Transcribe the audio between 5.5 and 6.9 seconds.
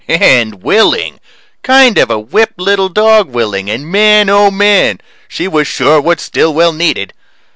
sure what Stillwell